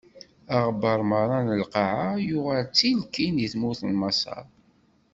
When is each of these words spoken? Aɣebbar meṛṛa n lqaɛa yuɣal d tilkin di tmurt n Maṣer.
Aɣebbar 0.55 0.99
meṛṛa 1.09 1.37
n 1.45 1.47
lqaɛa 1.61 2.09
yuɣal 2.27 2.63
d 2.67 2.71
tilkin 2.77 3.35
di 3.39 3.47
tmurt 3.53 3.81
n 3.85 3.91
Maṣer. 4.01 4.45